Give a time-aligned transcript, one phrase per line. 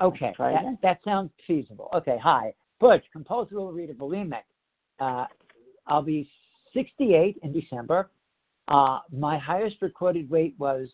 [0.00, 1.90] Okay, that, that sounds feasible.
[1.94, 2.54] Okay, hi.
[2.78, 4.44] Butch, compulsive overeater, bulimic.
[4.98, 5.26] Uh,
[5.86, 6.30] I'll be
[6.72, 8.08] 68 in December.
[8.68, 10.88] Uh, my highest recorded weight was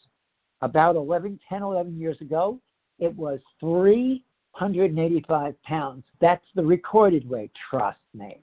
[0.62, 2.58] about 11, 10, 11 years ago.
[2.98, 6.04] It was 385 pounds.
[6.21, 8.41] That's the recorded weight, trust me.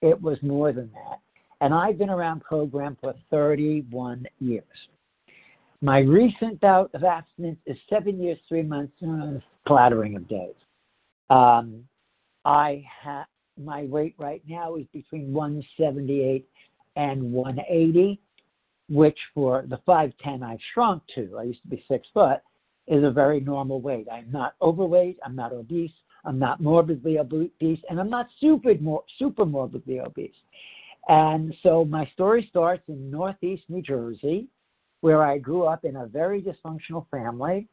[0.00, 1.20] It was more than that.
[1.60, 4.64] And I've been around program for 31 years.
[5.80, 8.94] My recent bout of abstinence is seven years, three months,
[9.66, 10.54] flattering of days.
[11.30, 11.84] Um,
[12.44, 13.26] I have
[13.58, 16.48] my weight right now is between 178
[16.96, 18.20] and 180,
[18.88, 22.40] which for the 5'10 I've shrunk to, I used to be six foot,
[22.88, 24.08] is a very normal weight.
[24.12, 25.92] I'm not overweight, I'm not obese,
[26.24, 28.74] I'm not morbidly obese, and I'm not super,
[29.18, 30.30] super morbidly obese.
[31.08, 34.48] And so my story starts in Northeast New Jersey,
[35.00, 37.68] where I grew up in a very dysfunctional family.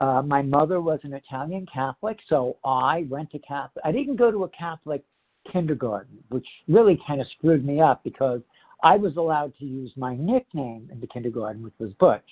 [0.00, 3.84] Uh, my mother was an Italian Catholic, so I went to Catholic.
[3.84, 5.04] I didn't go to a Catholic
[5.52, 8.40] kindergarten, which really kind of screwed me up because
[8.82, 12.22] I was allowed to use my nickname in the kindergarten, which was Butch.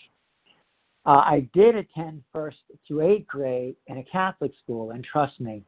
[1.05, 5.62] Uh, I did attend first through eighth grade in a Catholic school, and trust me,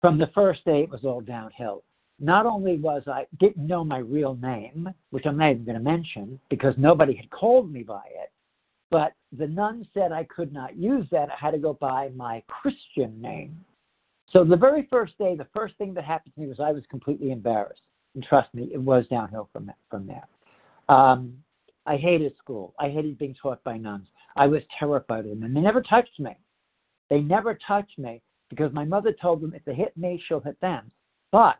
[0.00, 1.82] from the first day it was all downhill.
[2.18, 5.82] Not only was I didn't know my real name, which I'm not even going to
[5.82, 8.30] mention because nobody had called me by it,
[8.90, 11.28] but the nun said I could not use that.
[11.30, 13.64] I had to go by my Christian name.
[14.30, 16.82] So the very first day, the first thing that happened to me was I was
[16.90, 17.82] completely embarrassed.
[18.14, 20.26] And trust me, it was downhill from from there.
[20.88, 21.36] Um,
[21.84, 22.74] I hated school.
[22.78, 24.08] I hated being taught by nuns.
[24.36, 26.36] I was terrified of them, and they never touched me.
[27.10, 30.60] They never touched me because my mother told them if they hit me, she'll hit
[30.60, 30.90] them.
[31.30, 31.56] But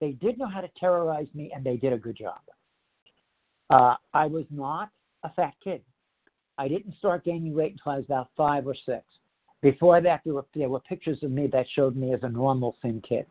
[0.00, 2.40] they did know how to terrorize me, and they did a good job.
[3.70, 4.90] Uh, I was not
[5.24, 5.82] a fat kid.
[6.58, 9.04] I didn't start gaining weight until I was about five or six.
[9.62, 12.76] Before that, there were, there were pictures of me that showed me as a normal
[12.82, 13.26] thin kid.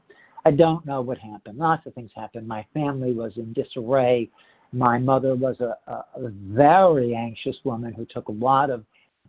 [0.46, 1.58] I don't know what happened.
[1.58, 2.48] Lots of things happened.
[2.48, 4.30] My family was in disarray.
[4.72, 8.86] My mother was a, a, a very anxious woman who took a lot of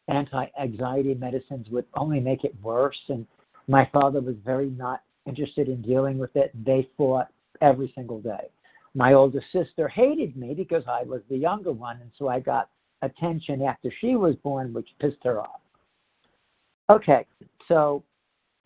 [0.09, 2.99] anti-anxiety medicines would only make it worse.
[3.09, 3.27] And
[3.67, 6.53] my father was very not interested in dealing with it.
[6.65, 7.29] They fought
[7.61, 8.49] every single day.
[8.95, 12.71] My older sister hated me because I was the younger one, and so I got
[13.03, 15.61] attention after she was born, which pissed her off.
[16.91, 17.27] Okay,
[17.67, 18.03] so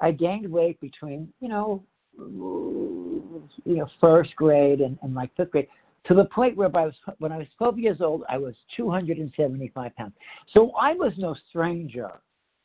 [0.01, 1.83] I gained weight between, you know,
[2.19, 5.69] you know, first grade and, and like fifth grade,
[6.05, 9.97] to the point where I was when I was 12 years old, I was 275
[9.97, 10.15] pounds.
[10.53, 12.11] So I was no stranger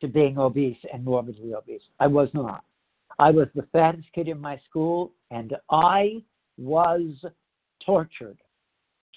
[0.02, 1.82] to being obese and morbidly obese.
[2.00, 2.64] I was not.
[3.20, 6.24] I was the fattest kid in my school, and I
[6.58, 7.14] was
[7.84, 8.38] tortured,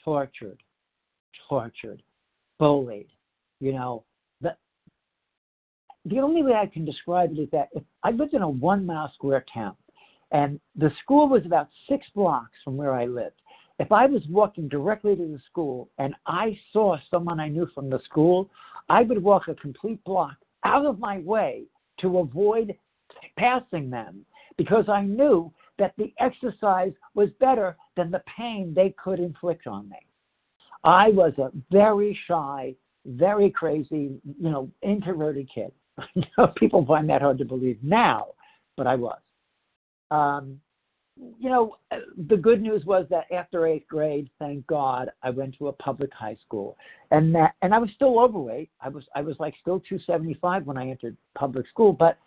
[0.05, 0.63] tortured,
[1.49, 2.03] tortured,
[2.61, 3.09] bullied.
[3.59, 4.05] You know,
[4.41, 4.55] the
[6.05, 8.87] the only way I can describe it is that if I lived in a one
[8.87, 9.75] mile square town,
[10.31, 13.35] and the school was about six blocks from where I lived.
[13.81, 17.89] If I was walking directly to the school and I saw someone I knew from
[17.91, 18.49] the school,
[18.91, 21.65] I would walk a complete block out of my way
[22.01, 22.77] to avoid
[23.39, 24.25] passing them
[24.59, 29.89] because I knew that the exercise was better than the pain they could inflict on
[29.89, 29.97] me.
[30.85, 32.75] I was a very shy,
[33.07, 35.73] very crazy, you know, introverted kid.
[36.57, 38.29] People find that hard to believe now,
[38.77, 39.19] but I was.
[40.11, 40.61] Um,
[41.39, 41.77] you know,
[42.29, 46.11] the good news was that after eighth grade, thank God, I went to a public
[46.15, 46.77] high school,
[47.11, 48.71] and that, and I was still overweight.
[48.81, 52.19] I was, I was like still 275 when I entered public school, but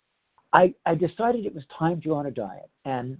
[0.52, 3.18] I, I decided it was time to go on a diet, and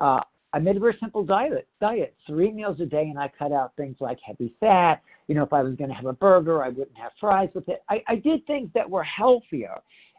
[0.00, 0.20] uh,
[0.56, 1.68] I made a very simple diet.
[1.82, 5.02] Diet, three meals a day, and I cut out things like heavy fat.
[5.28, 7.68] You know, if I was going to have a burger, I wouldn't have fries with
[7.68, 7.82] it.
[7.90, 9.74] I, I did things that were healthier,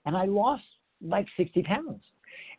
[0.05, 0.61] and I lost
[1.01, 2.03] like 60 pounds.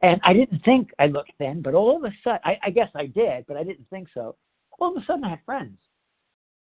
[0.02, 2.88] And I didn't think I looked thin, but all of a sudden, I, I guess
[2.96, 4.34] I did, but I didn't think so.
[4.80, 5.78] All of a sudden, I had friends.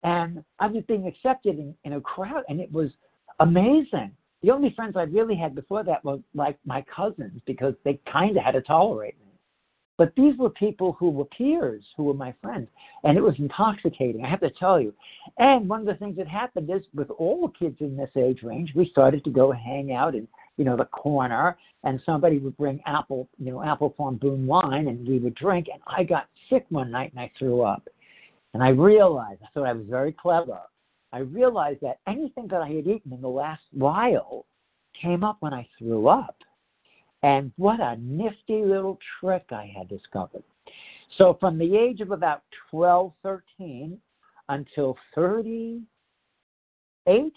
[0.04, 2.90] And I was being accepted in, in a crowd, and it was
[3.42, 4.12] amazing.
[4.44, 8.38] The only friends I really had before that were like my cousins because they kind
[8.38, 9.31] of had to tolerate me.
[10.02, 12.68] But these were people who were peers, who were my friends,
[13.04, 14.96] and it was intoxicating, I have to tell you.
[15.38, 18.42] And one of the things that happened is with all the kids in this age
[18.42, 20.28] range, we started to go hang out in,
[20.58, 24.88] you know, the corner, and somebody would bring apple, you know, apple farm boon wine,
[24.88, 25.68] and we would drink.
[25.72, 27.88] And I got sick one night and I threw up.
[28.56, 30.62] And I realized, I thought I was very clever.
[31.14, 34.48] I realized that anything that I had eaten in the last while
[35.00, 36.38] came up when I threw up.
[37.24, 40.44] And what a nifty little trick I had discovered.
[41.18, 43.98] So from the age of about 12, 13
[44.50, 47.34] until 38,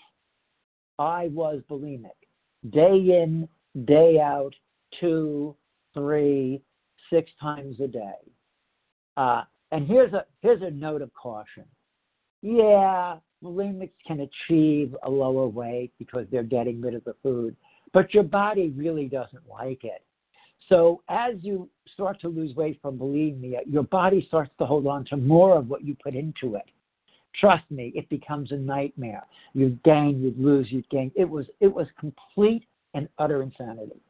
[0.99, 2.11] I was bulimic.
[2.71, 3.49] Day in,
[3.85, 4.55] day out,
[5.01, 5.55] two,
[5.93, 6.63] three,
[7.11, 8.15] six times a day.
[9.17, 11.65] Uh, and here's a here's a note of caution.
[12.43, 17.57] Yeah, bulimics can achieve a lower weight because they're getting rid of the food,
[17.95, 20.03] but your body really doesn't like it.
[20.69, 25.05] So as you start to lose weight from bulimia, your body starts to hold on
[25.07, 26.65] to more of what you put into it.
[27.41, 29.25] Trust me, it becomes a nightmare.
[29.55, 31.11] You gain, you'd lose, you'd gain.
[31.15, 32.65] It was it was complete
[32.95, 34.01] and utter insanity.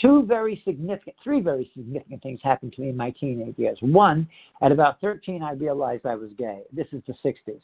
[0.00, 3.78] Two very significant, three very significant things happened to me in my teenage years.
[3.80, 4.28] One,
[4.60, 6.62] at about 13, I realized I was gay.
[6.72, 7.60] This is the 60s,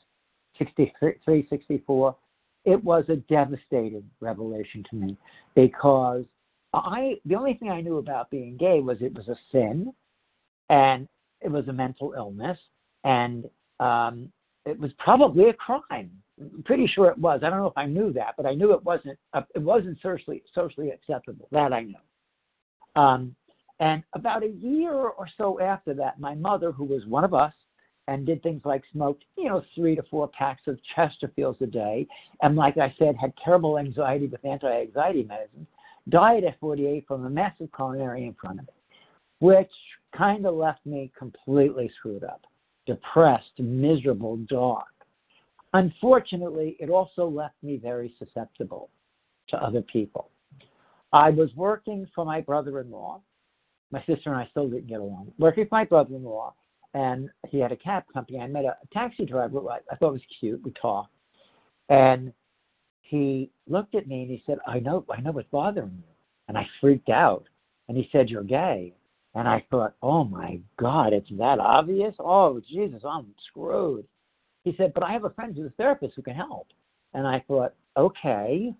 [0.58, 2.16] 63, 64.
[2.64, 5.16] It was a devastating revelation to me
[5.54, 6.24] because
[6.72, 9.92] I the only thing I knew about being gay was it was a sin,
[10.68, 11.08] and
[11.40, 12.58] it was a mental illness,
[13.04, 13.46] and
[13.80, 14.30] um,
[14.66, 16.10] it was probably a crime.
[16.40, 17.40] I'm pretty sure it was.
[17.42, 19.18] I don't know if I knew that, but I knew it wasn't.
[19.32, 21.48] Uh, it wasn't socially socially acceptable.
[21.50, 23.00] That I knew.
[23.00, 23.34] Um,
[23.80, 27.54] and about a year or so after that, my mother, who was one of us,
[28.10, 32.08] and did things like smoked, you know, three to four packs of Chesterfields a day,
[32.42, 35.68] and like I said, had terrible anxiety with anti-anxiety medicines
[36.08, 38.72] died at 48 from a massive coronary in front of me,
[39.38, 39.70] which
[40.16, 42.40] kind of left me completely screwed up,
[42.84, 44.88] depressed, miserable, dark.
[45.72, 48.90] Unfortunately, it also left me very susceptible
[49.50, 50.30] to other people.
[51.12, 53.20] I was working for my brother in law.
[53.92, 55.30] My sister and I still didn't get along.
[55.38, 56.54] Working for my brother in law,
[56.94, 58.40] and he had a cab company.
[58.40, 60.62] I met a taxi driver I thought was cute.
[60.64, 61.14] We talked.
[61.88, 62.32] And
[63.02, 66.14] he looked at me and he said, I know, I know what's bothering you.
[66.48, 67.44] And I freaked out.
[67.88, 68.94] And he said, You're gay.
[69.34, 72.14] And I thought, Oh my God, it's that obvious?
[72.18, 74.06] Oh, Jesus, I'm screwed.
[74.64, 76.68] He said, But I have a friend who's a therapist who can help.
[77.14, 78.72] And I thought, Okay.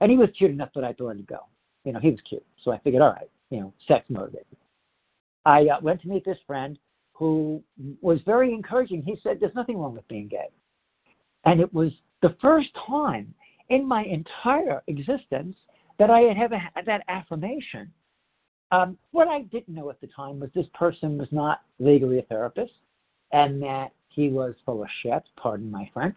[0.00, 1.46] And he was cute enough that I thought he'd go.
[1.84, 2.44] You know, he was cute.
[2.64, 4.46] So I figured, All right, you know, sex motivated.
[5.44, 6.78] I uh, went to meet this friend
[7.14, 7.62] who
[8.02, 9.02] was very encouraging.
[9.02, 10.48] He said, There's nothing wrong with being gay.
[11.44, 13.32] And it was the first time
[13.70, 15.56] in my entire existence
[15.98, 17.90] that I had ever had that affirmation.
[18.72, 22.22] Um, what I didn't know at the time was this person was not legally a
[22.22, 22.72] therapist,
[23.32, 25.22] and that he was full of shit.
[25.36, 26.16] Pardon my French.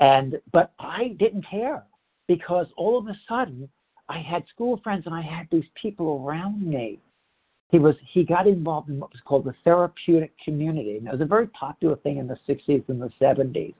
[0.00, 1.82] And but I didn't care
[2.28, 3.68] because all of a sudden
[4.08, 7.00] I had school friends and I had these people around me.
[7.70, 11.20] He was he got involved in what was called the therapeutic community, and it was
[11.20, 13.74] a very popular thing in the 60s and the 70s.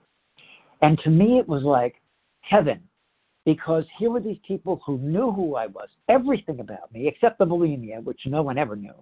[0.81, 1.95] And to me, it was like
[2.41, 2.81] heaven
[3.45, 7.45] because here were these people who knew who I was, everything about me except the
[7.45, 8.93] bulimia, which no one ever knew,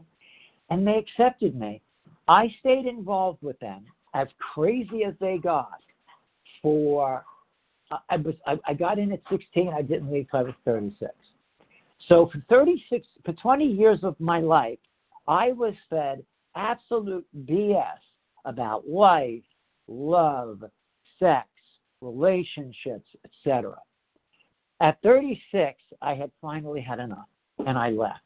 [0.69, 1.81] and they accepted me.
[2.30, 5.80] I stayed involved with them as crazy as they got
[6.62, 7.24] for
[8.10, 11.12] I was I, I got in at 16 I didn't leave until I was 36
[12.07, 14.79] so for 36 for 20 years of my life
[15.27, 16.23] I was fed
[16.55, 17.99] absolute BS
[18.45, 19.44] about life
[19.88, 20.63] love
[21.19, 21.47] sex
[22.01, 23.75] relationships, etc.
[24.81, 27.27] At 36, I had finally had enough
[27.65, 28.19] and I left.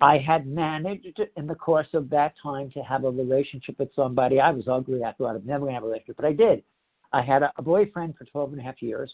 [0.00, 4.40] I had managed in the course of that time to have a relationship with somebody.
[4.40, 5.04] I was ugly.
[5.04, 6.62] I thought I'd never going to have a relationship, but I did.
[7.12, 9.12] I had a, a boyfriend for 12 and a half years,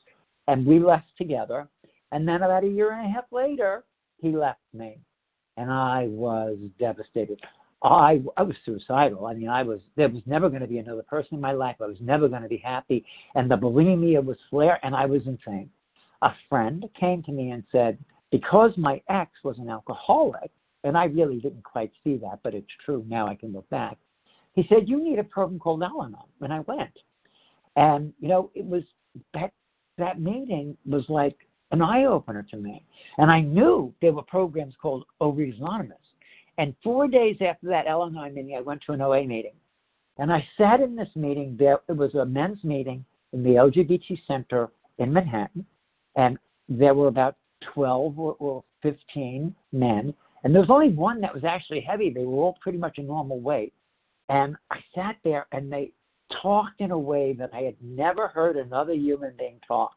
[0.48, 1.68] and we left together.
[2.12, 3.84] And then about a year and a half later,
[4.18, 4.98] he left me.
[5.56, 7.40] And I was devastated.
[7.82, 9.26] I I was suicidal.
[9.26, 11.76] I mean, I was there was never going to be another person in my life.
[11.80, 15.22] I was never going to be happy, and the bulimia was flare, and I was
[15.26, 15.68] insane.
[16.22, 17.98] A friend came to me and said,
[18.30, 20.52] because my ex was an alcoholic,
[20.84, 23.26] and I really didn't quite see that, but it's true now.
[23.26, 23.98] I can look back.
[24.54, 26.96] He said, "You need a program called Al-Anon," and I went.
[27.74, 28.84] And you know, it was
[29.34, 29.52] that
[29.98, 31.36] that meeting was like
[31.72, 32.84] an eye opener to me,
[33.18, 35.98] and I knew there were programs called Overeaters Anonymous
[36.58, 39.54] and four days after that Al-Anon meeting, I went to an OA meeting.
[40.18, 41.56] And I sat in this meeting.
[41.58, 45.64] There, it was a men's meeting in the LGBT Center in Manhattan.
[46.16, 46.38] And
[46.68, 47.36] there were about
[47.74, 50.14] 12 or, or 15 men.
[50.44, 52.10] And there was only one that was actually heavy.
[52.10, 53.72] They were all pretty much a normal weight.
[54.28, 55.92] And I sat there and they
[56.42, 59.92] talked in a way that I had never heard another human being talk.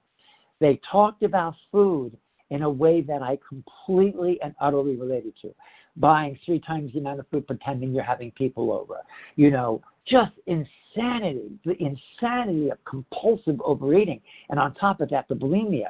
[0.59, 2.17] They talked about food
[2.49, 5.53] in a way that I completely and utterly related to
[5.97, 9.01] buying three times the amount of food, pretending you're having people over.
[9.35, 15.35] You know, just insanity, the insanity of compulsive overeating, and on top of that, the
[15.35, 15.89] bulimia.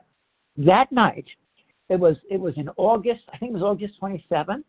[0.57, 1.25] That night,
[1.89, 4.63] it was it was in August, I think it was August 27th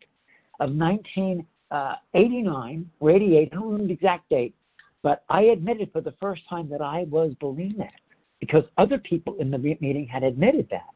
[0.59, 3.39] of 1989 uh, or 88.
[3.53, 4.55] I don't remember the exact date,
[5.03, 7.91] but I admitted for the first time that I was bulimic
[8.41, 10.91] because other people in the meeting had admitted that.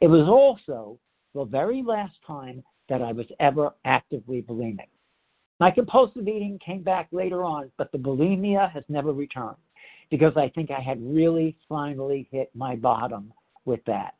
[0.00, 0.98] It was also
[1.34, 4.88] the very last time that I was ever actively bulimic.
[5.60, 9.56] My compulsive eating came back later on, but the bulimia has never returned
[10.10, 13.32] because I think I had really finally hit my bottom
[13.64, 14.14] with that.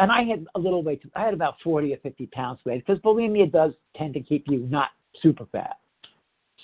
[0.00, 3.00] And I had a little weight, I had about 40 or 50 pounds weight because
[3.02, 4.88] bulimia does tend to keep you not
[5.22, 5.78] super fat.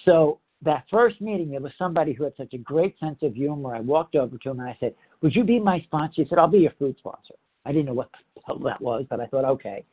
[0.05, 3.75] So that first meeting, there was somebody who had such a great sense of humor.
[3.75, 6.23] I walked over to him and I said, Would you be my sponsor?
[6.23, 7.35] He said, I'll be your food sponsor.
[7.67, 9.85] I didn't know what the hell that was, but I thought, okay.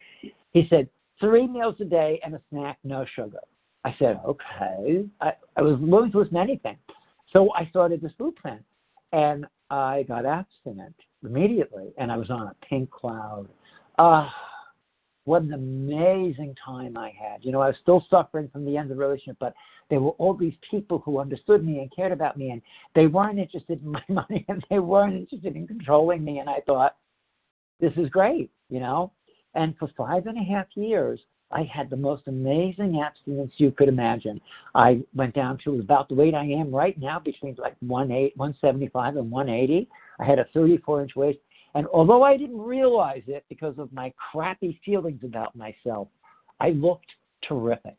[0.51, 3.39] He said, Three meals a day and a snack, no sugar.
[3.84, 5.05] I said, okay.
[5.22, 6.77] I, I was willing to listen to anything.
[7.34, 8.63] So I started this food plan
[9.13, 13.48] and I got abstinent immediately and I was on a pink cloud.
[13.98, 14.27] Uh,
[15.27, 17.43] what an amazing time I had.
[17.43, 19.53] You know, I was still suffering from the end of the relationship, but
[19.89, 22.62] there were all these people who understood me and cared about me and
[22.96, 26.39] they weren't interested in my money and they weren't interested in controlling me.
[26.39, 26.96] And I thought,
[27.81, 29.12] this is great, you know?
[29.53, 31.19] And for five and a half years,
[31.51, 34.39] I had the most amazing abstinence you could imagine.
[34.75, 39.29] I went down to about the weight I am right now, between like 175 and
[39.29, 39.89] 180.
[40.19, 41.39] I had a 34 inch waist.
[41.77, 46.07] And although I didn't realize it because of my crappy feelings about myself,
[46.60, 47.12] I looked
[47.48, 47.98] terrific.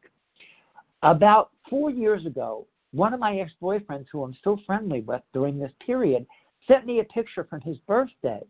[1.05, 5.61] About four years ago, one of my ex boyfriends, who I'm still friendly with during
[5.61, 6.27] this period,
[6.67, 8.41] sent me a picture from his birthday.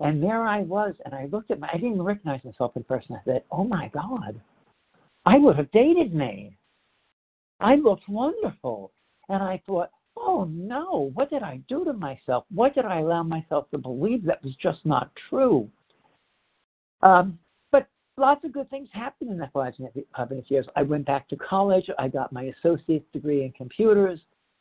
[0.00, 3.14] And there I was, and I looked at my, I didn't recognize myself in person.
[3.14, 4.40] I said, Oh my God,
[5.24, 6.56] I would have dated me.
[7.60, 8.90] I looked wonderful.
[9.28, 12.44] And I thought, Oh no, what did I do to myself?
[12.52, 15.68] What did I allow myself to believe that was just not true?
[17.02, 17.38] Um,
[17.70, 20.66] but lots of good things happened in that five and a half years.
[20.76, 21.88] I went back to college.
[21.98, 24.20] I got my associate's degree in computers,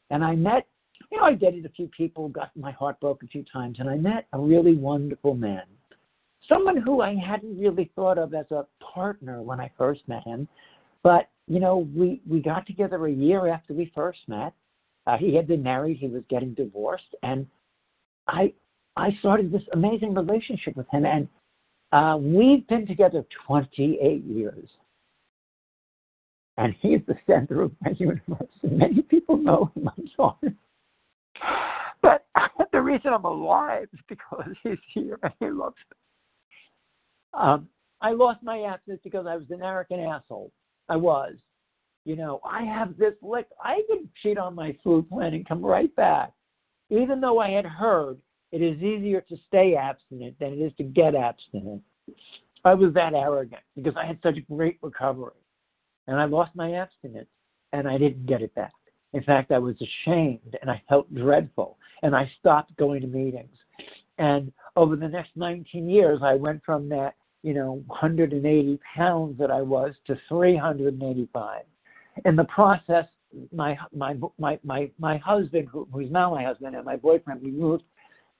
[0.09, 0.67] and I met
[1.09, 3.89] you know, I dated a few people, got my heart broke a few times, and
[3.89, 5.63] I met a really wonderful man.
[6.47, 10.47] Someone who I hadn't really thought of as a partner when I first met him.
[11.03, 14.53] But, you know, we, we got together a year after we first met.
[15.07, 17.47] Uh, he had been married, he was getting divorced, and
[18.27, 18.53] I
[18.95, 21.27] I started this amazing relationship with him, and
[21.91, 24.69] uh, we've been together 28 years.
[26.57, 28.47] And he's the center of my universe.
[28.63, 29.89] And many people know him.
[29.97, 30.55] I'm sorry.
[32.01, 32.25] But
[32.71, 35.97] the reason I'm alive is because he's here and he loves me.
[37.33, 37.67] Um,
[38.01, 40.51] I lost my abstinence because I was an arrogant asshole.
[40.89, 41.35] I was.
[42.05, 43.47] You know, I have this lick.
[43.63, 46.31] I can cheat on my food plan and come right back.
[46.89, 48.17] Even though I had heard
[48.51, 51.81] it is easier to stay abstinent than it is to get abstinent.
[52.65, 55.31] I was that arrogant because I had such a great recovery.
[56.07, 57.29] And I lost my abstinence
[57.71, 58.73] and I didn't get it back.
[59.13, 63.57] In fact, I was ashamed and I felt dreadful, and I stopped going to meetings.
[64.17, 69.51] And over the next 19 years, I went from that, you know, 180 pounds that
[69.51, 71.63] I was to 385.
[72.25, 73.05] In the process,
[73.53, 77.51] my my my my my husband, who, who's now my husband, and my boyfriend, we
[77.51, 77.83] moved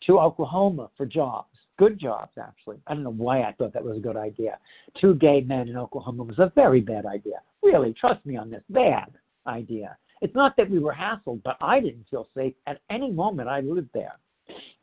[0.08, 2.78] to Oklahoma for jobs, good jobs actually.
[2.88, 4.58] I don't know why I thought that was a good idea.
[5.00, 7.42] Two gay men in Oklahoma was a very bad idea.
[7.64, 9.12] Really, trust me on this, bad
[9.48, 9.98] idea.
[10.22, 13.62] It's not that we were hassled, but I didn't feel safe at any moment I
[13.62, 14.14] lived there.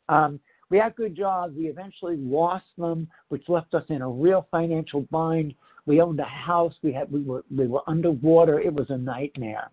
[0.09, 1.55] Um, we had good jobs.
[1.55, 5.53] We eventually lost them, which left us in a real financial bind.
[5.85, 6.73] We owned a house.
[6.81, 8.59] We had we were we were underwater.
[8.59, 9.69] It was a nightmare.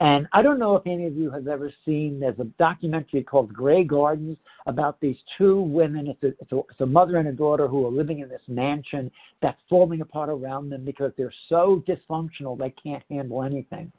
[0.00, 2.18] And I don't know if any of you have ever seen.
[2.18, 6.08] There's a documentary called Grey Gardens about these two women.
[6.08, 8.42] It's a, it's a, it's a mother and a daughter who are living in this
[8.48, 13.92] mansion that's falling apart around them because they're so dysfunctional they can't handle anything.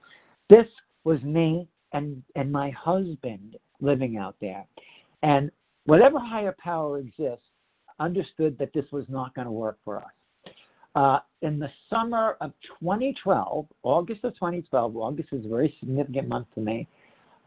[0.49, 0.67] This
[1.05, 4.65] was me and and my husband living out there.
[5.21, 5.51] And
[5.85, 7.45] whatever higher power exists
[7.99, 10.11] understood that this was not going to work for us.
[10.95, 16.47] Uh, in the summer of 2012, August of 2012, August is a very significant month
[16.53, 16.87] for me.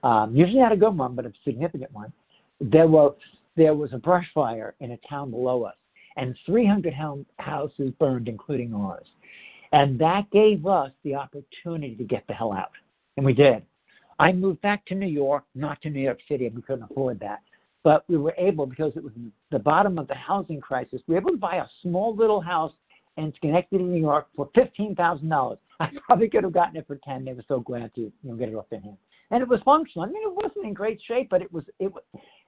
[0.03, 2.13] Um, usually not a good one, but a significant one.
[2.61, 3.15] There was
[3.57, 5.77] there was a brush fire in a town below us,
[6.17, 6.93] and 300
[7.39, 9.07] houses burned, including ours.
[9.73, 12.73] And that gave us the opportunity to get the hell out
[13.17, 13.63] and we did.
[14.19, 16.49] I moved back to New York, not to New York City.
[16.49, 17.41] We couldn't afford that.
[17.83, 19.13] But we were able, because it was
[19.51, 22.73] the bottom of the housing crisis, we were able to buy a small little house
[23.17, 25.59] in Schenectady, New York for $15,000.
[25.81, 27.25] I probably could have gotten it for 10.
[27.25, 28.99] They were so glad to you know, get it off their hands.
[29.31, 30.09] And it was functional.
[30.09, 32.03] I mean, it wasn't in great shape, but it was, it was,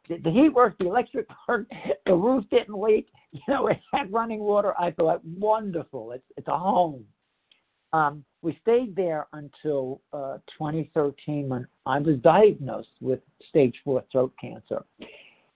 [0.09, 1.73] the, the heat worked, the electric worked,
[2.07, 3.09] the roof didn't leak.
[3.33, 4.75] You know, it had running water.
[4.79, 6.13] I thought, wonderful.
[6.13, 7.05] It's, it's a home.
[7.93, 14.33] Um, we stayed there until uh, 2013 when I was diagnosed with stage four throat
[14.41, 14.85] cancer.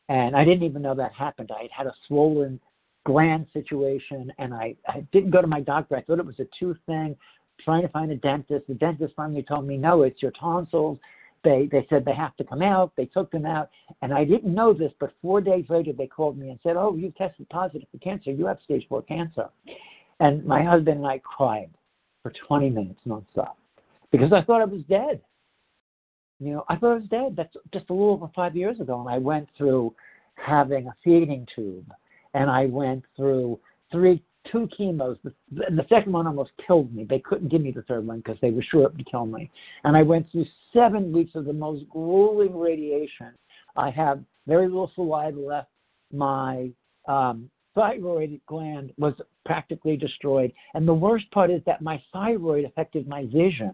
[0.08, 1.50] And I didn't even know that happened.
[1.54, 2.60] I had had a swollen
[3.04, 5.96] gland situation, and I, I didn't go to my doctor.
[5.96, 7.16] I thought it was a tooth thing,
[7.64, 8.66] trying to find a dentist.
[8.68, 10.98] The dentist finally told me, no, it's your tonsils.
[11.44, 12.92] They they said they have to come out.
[12.96, 16.38] They took them out, and I didn't know this, but four days later they called
[16.38, 18.30] me and said, "Oh, you tested positive for cancer.
[18.30, 19.48] You have stage four cancer."
[20.20, 21.70] And my husband and I cried
[22.22, 23.54] for 20 minutes nonstop
[24.12, 25.20] because I thought I was dead.
[26.38, 27.34] You know, I thought I was dead.
[27.36, 29.94] That's just a little over five years ago, and I went through
[30.34, 31.92] having a feeding tube,
[32.34, 33.58] and I went through
[33.90, 35.18] three two chemos.
[35.22, 37.06] The, the second one almost killed me.
[37.08, 39.50] They couldn't give me the third one because they were sure it would kill me.
[39.84, 43.32] And I went through seven weeks of the most grueling radiation.
[43.76, 45.68] I have very little saliva left.
[46.12, 46.70] My
[47.06, 49.14] um, thyroid gland was
[49.46, 50.52] practically destroyed.
[50.74, 53.72] And the worst part is that my thyroid affected my vision.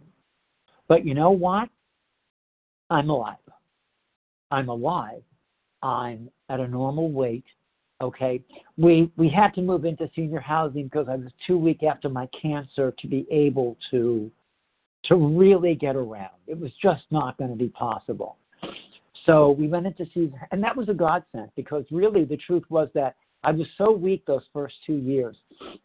[0.87, 1.69] But you know what?
[2.91, 3.37] I'm alive.
[4.51, 5.23] I'm alive.
[5.83, 7.45] I'm at a normal weight.
[8.01, 8.41] Okay.
[8.77, 12.29] We we had to move into senior housing because I was too weak after my
[12.41, 14.31] cancer to be able to
[15.05, 16.31] to really get around.
[16.47, 18.37] It was just not going to be possible.
[19.27, 22.89] So we went into season, and that was a godsend because really the truth was
[22.95, 25.37] that I was so weak those first two years,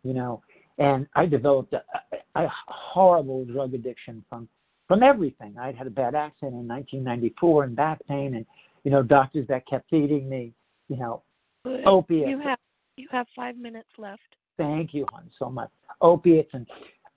[0.04, 0.42] you know,
[0.78, 1.84] and I developed a,
[2.36, 4.48] a horrible drug addiction from
[4.88, 5.56] from everything.
[5.60, 8.46] I'd had a bad accident in 1994 and back pain, and
[8.84, 10.54] you know, doctors that kept feeding me,
[10.90, 11.24] you know,
[11.86, 12.30] opiates.
[12.30, 12.60] You have
[12.96, 14.22] you have five minutes left.
[14.58, 15.70] Thank you, hon, so much.
[16.02, 16.68] Opiates and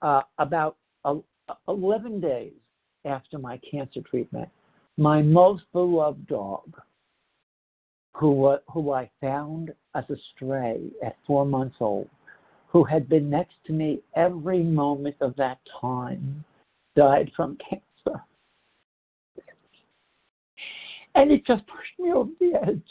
[0.01, 0.77] uh, about
[1.67, 2.53] 11 days
[3.05, 4.49] after my cancer treatment,
[4.97, 6.81] my most beloved dog,
[8.13, 12.09] who who I found as a stray at four months old,
[12.67, 16.43] who had been next to me every moment of that time,
[16.95, 18.21] died from cancer.
[21.15, 22.81] And it just pushed me over the edge.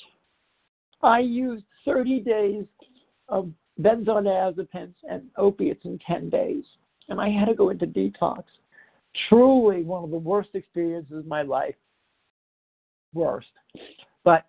[1.06, 2.64] I used 30 days
[3.28, 3.48] of
[3.80, 6.64] benzodiazepines and opiates in 10 days,
[7.08, 8.42] and I had to go into detox.
[9.28, 11.76] Truly one of the worst experiences of my life.
[13.14, 13.46] Worst.
[14.24, 14.46] But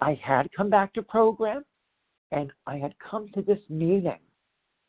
[0.00, 1.62] I had come back to program,
[2.32, 4.18] and I had come to this meeting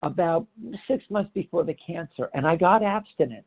[0.04, 0.48] about
[0.88, 3.46] six months before the cancer, and I got abstinent.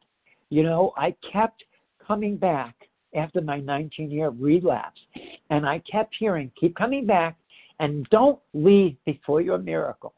[0.51, 1.65] You know, I kept
[2.07, 2.75] coming back
[3.17, 5.01] after my 19 year relapse,
[5.49, 7.39] and I kept hearing, keep coming back,
[7.83, 10.15] and don't leave before your miracle.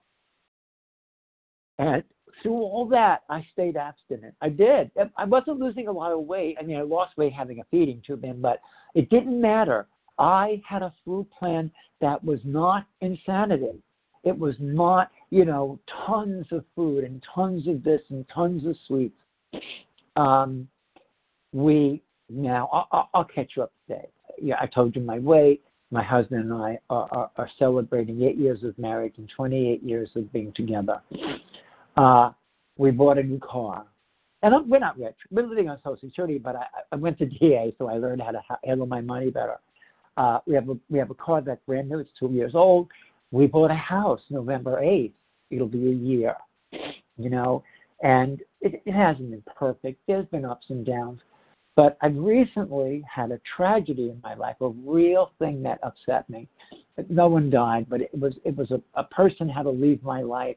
[1.78, 2.04] And
[2.42, 4.34] through all that, I stayed abstinent.
[4.42, 4.90] I did.
[5.16, 6.58] I wasn't losing a lot of weight.
[6.60, 8.60] I mean, I lost weight having a feeding tube in, but
[8.94, 9.86] it didn't matter.
[10.18, 11.70] I had a food plan
[12.02, 13.82] that was not insanity.
[14.24, 18.76] It was not, you know, tons of food and tons of this and tons of
[18.86, 19.16] sweets.
[20.16, 20.68] Um,
[21.52, 24.08] we now I'll, I'll catch you up today.
[24.40, 25.62] Yeah, I told you my weight.
[25.90, 30.10] My husband and I are, are, are celebrating eight years of marriage and 28 years
[30.16, 31.00] of being together.
[31.96, 32.30] Uh,
[32.76, 33.86] we bought a new car.
[34.42, 35.16] And we're not rich.
[35.30, 38.32] We're living on Social Security, but I, I went to DA, so I learned how
[38.32, 39.56] to handle my money better.
[40.16, 41.98] Uh, we have a we have a car that's brand new.
[41.98, 42.88] It's two years old.
[43.32, 45.14] We bought a house November eighth.
[45.50, 46.36] It'll be a year,
[47.16, 47.64] you know,
[48.02, 50.00] and it, it hasn't been perfect.
[50.06, 51.20] There's been ups and downs,
[51.76, 56.48] but I've recently had a tragedy in my life, a real thing that upset me.
[57.08, 60.22] No one died, but it was it was a, a person had to leave my
[60.22, 60.56] life,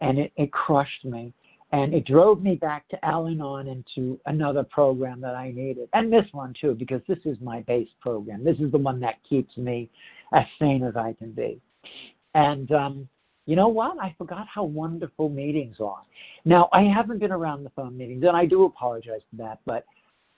[0.00, 1.32] and it, it crushed me.
[1.72, 5.88] And it drove me back to Al Anon and to another program that I needed,
[5.92, 8.42] and this one too, because this is my base program.
[8.42, 9.88] This is the one that keeps me
[10.34, 11.60] as sane as I can be.
[12.34, 13.08] And um,
[13.46, 13.98] you know what?
[14.00, 16.02] I forgot how wonderful meetings are.
[16.44, 19.84] Now, I haven't been around the phone meetings, and I do apologize for that, but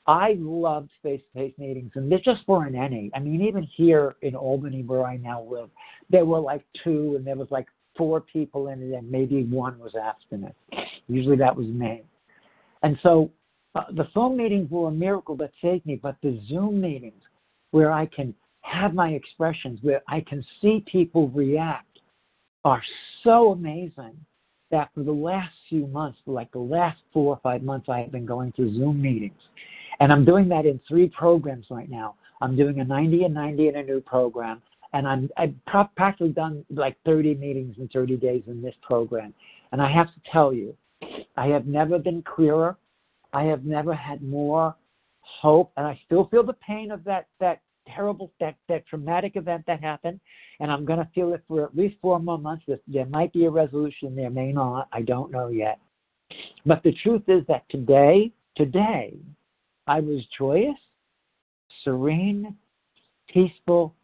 [0.07, 3.11] I loved face-to-face meetings, and there just weren't any.
[3.15, 5.71] I mean, even here in Albany, where I now live,
[6.11, 9.79] there were like two, and there was like four people in it, and maybe one
[9.79, 10.55] was abstinent.
[11.07, 12.03] Usually that was me.
[12.83, 13.31] And so
[13.75, 17.23] uh, the phone meetings were a miracle that saved me, but the Zoom meetings
[17.71, 22.01] where I can have my expressions, where I can see people react,
[22.65, 22.83] are
[23.25, 24.17] so amazing
[24.71, 28.13] that for the last few months, like the last four or five months, I have
[28.13, 29.41] been going to Zoom meetings.
[30.01, 32.17] And I'm doing that in three programs right now.
[32.41, 35.55] I'm doing a 90 and 90 in a new program and I'm I've
[35.97, 39.35] practically done like 30 meetings in 30 days in this program.
[39.73, 40.77] And I have to tell you,
[41.37, 42.77] I have never been clearer.
[43.33, 44.77] I have never had more
[45.21, 49.65] hope, and I still feel the pain of that that terrible that that traumatic event
[49.67, 50.21] that happened,
[50.61, 52.65] and I'm going to feel it for at least four more months.
[52.87, 54.89] There might be a resolution, there may not.
[54.93, 55.79] I don't know yet.
[56.65, 59.17] But the truth is that today, today,
[59.87, 60.79] I was joyous,
[61.85, 62.57] serene,
[63.29, 63.95] peaceful,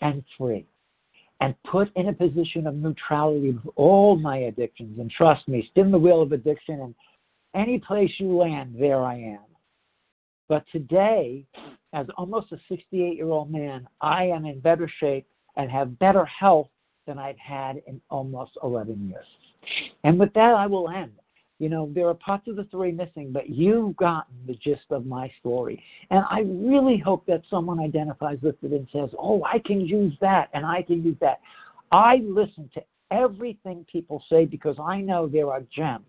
[0.00, 0.66] and free.
[1.40, 4.98] and put in a position of neutrality with all my addictions.
[4.98, 6.94] And trust me, spin the wheel of addiction, and
[7.54, 9.44] any place you land, there I am.
[10.48, 11.44] But today,
[11.92, 16.24] as almost a 68 year old man, I am in better shape and have better
[16.24, 16.68] health
[17.06, 19.26] than I've had in almost 11 years.
[20.04, 21.12] And with that, I will end.
[21.58, 25.06] You know, there are parts of the story missing, but you've gotten the gist of
[25.06, 25.82] my story.
[26.10, 30.14] And I really hope that someone identifies with it and says, oh, I can use
[30.20, 31.40] that and I can use that.
[31.92, 36.06] I listen to everything people say because I know there are gems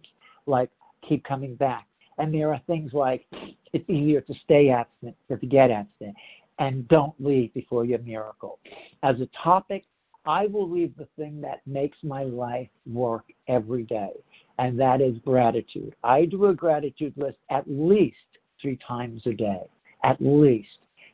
[0.47, 0.69] like
[1.07, 1.87] keep coming back.
[2.17, 3.25] And there are things like
[3.73, 6.15] it's easier to stay abstinent than to get abstinent.
[6.57, 8.59] And don't leave before your miracle.
[9.03, 9.83] As a topic,
[10.25, 14.11] I will leave the thing that makes my life work every day,
[14.59, 15.95] and that is gratitude.
[16.03, 18.17] I do a gratitude list at least
[18.61, 19.61] three times a day,
[20.03, 20.69] at least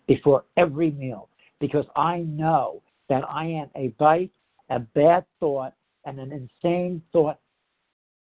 [0.07, 4.31] before every meal, because I know that I am a bite,
[4.69, 5.73] a bad thought,
[6.05, 7.39] and an insane thought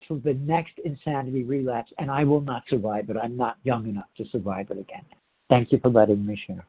[0.07, 3.17] to the next insanity relapse, and I will not survive it.
[3.21, 5.03] I'm not young enough to survive it again.
[5.49, 6.65] Thank you for letting me share.